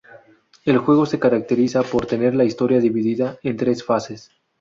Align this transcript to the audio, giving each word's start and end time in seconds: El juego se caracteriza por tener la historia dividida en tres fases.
El 0.65 0.79
juego 0.79 1.05
se 1.05 1.19
caracteriza 1.19 1.83
por 1.83 2.07
tener 2.07 2.33
la 2.33 2.43
historia 2.43 2.79
dividida 2.79 3.37
en 3.43 3.55
tres 3.55 3.83
fases. 3.83 4.31